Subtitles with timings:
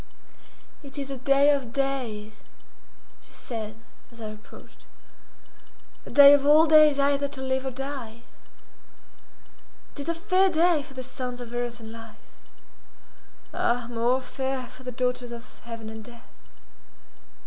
[0.81, 2.43] "It is a day of days,"
[3.21, 3.75] she said,
[4.11, 4.87] as I approached;
[6.07, 8.23] "a day of all days either to live or die.
[9.93, 14.81] It is a fair day for the sons of earth and life—ah, more fair for
[14.81, 16.25] the daughters of heaven and death!"